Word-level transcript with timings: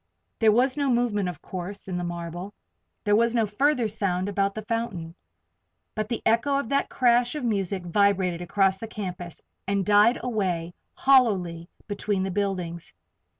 There 0.39 0.51
was 0.51 0.77
no 0.77 0.89
movement, 0.89 1.29
of 1.29 1.43
course, 1.43 1.87
in 1.87 1.95
the 1.97 2.03
marble. 2.03 2.55
There 3.03 3.15
was 3.15 3.35
no 3.35 3.45
further 3.45 3.87
sound 3.87 4.27
about 4.27 4.55
the 4.55 4.63
fountain. 4.65 5.13
But 5.93 6.09
the 6.09 6.23
echo 6.25 6.57
of 6.57 6.69
that 6.69 6.89
crash 6.89 7.35
of 7.35 7.43
music 7.43 7.83
vibrated 7.85 8.41
across 8.41 8.77
the 8.79 8.87
campus 8.87 9.39
and 9.67 9.85
died 9.85 10.17
away 10.23 10.73
hollowly 10.95 11.69
between 11.87 12.23
the 12.23 12.31
buildings. 12.31 12.95